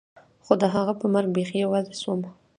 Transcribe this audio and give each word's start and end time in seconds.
خو 0.45 0.53
د 0.61 0.63
هغه 0.75 0.93
په 0.99 1.05
مرګ 1.13 1.29
بيخي 1.37 1.57
يوازې 1.65 1.93
سوم. 2.01 2.19